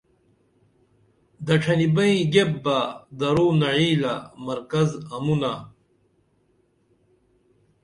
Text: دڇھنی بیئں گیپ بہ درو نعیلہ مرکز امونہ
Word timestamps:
دڇھنی 1.45 1.87
بیئں 1.95 2.17
گیپ 2.33 2.51
بہ 2.63 2.77
درو 3.19 3.47
نعیلہ 3.59 4.13
مرکز 4.45 4.89
امونہ 5.15 5.53